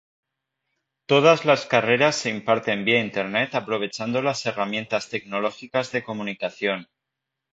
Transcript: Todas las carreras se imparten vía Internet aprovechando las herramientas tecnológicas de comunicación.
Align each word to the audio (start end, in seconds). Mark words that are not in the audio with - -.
Todas 1.05 1.45
las 1.45 1.67
carreras 1.67 2.15
se 2.15 2.31
imparten 2.31 2.85
vía 2.85 2.99
Internet 2.99 3.53
aprovechando 3.53 4.23
las 4.23 4.43
herramientas 4.47 5.09
tecnológicas 5.09 5.91
de 5.91 6.03
comunicación. 6.03 6.87